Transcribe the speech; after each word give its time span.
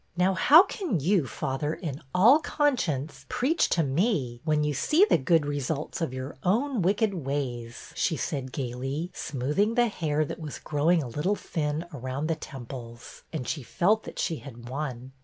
''Now 0.17 0.33
how 0.33 0.63
can 0.63 0.99
you, 0.99 1.27
father, 1.27 1.75
in 1.75 2.01
all 2.11 2.39
conscience, 2.39 3.27
preach 3.29 3.69
to 3.69 3.83
me, 3.83 4.41
when 4.43 4.63
you 4.63 4.73
see 4.73 5.05
the 5.07 5.19
good 5.19 5.45
results 5.45 6.01
of 6.01 6.11
your 6.11 6.37
own 6.41 6.81
wicked 6.81 7.13
ways?" 7.13 7.91
she 7.95 8.17
said 8.17 8.51
gayly, 8.51 9.11
smooth 9.13 9.59
IN 9.59 9.75
THE 9.75 9.83
STUDY 9.83 9.91
267 9.91 10.13
ing 10.17 10.25
the 10.25 10.25
hair 10.25 10.25
that 10.25 10.43
was 10.43 10.57
growing 10.57 11.03
a 11.03 11.07
little 11.07 11.35
thin 11.35 11.85
around 11.93 12.25
the 12.25 12.35
temples, 12.35 13.21
and 13.31 13.47
she 13.47 13.61
felt 13.61 14.01
that 14.05 14.17
she 14.17 14.37
had 14.37 14.67
won. 14.69 15.11